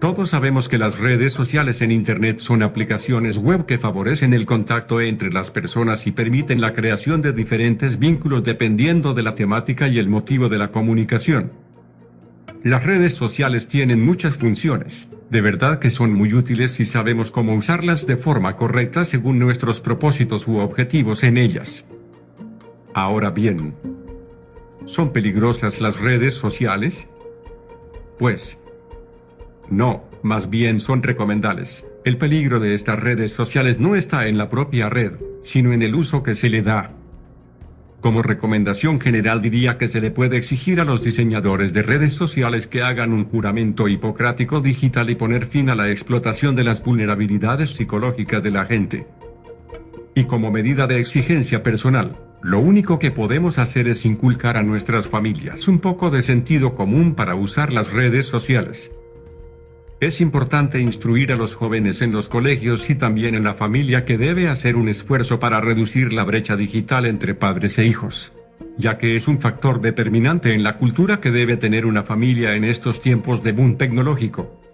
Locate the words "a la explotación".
45.68-46.56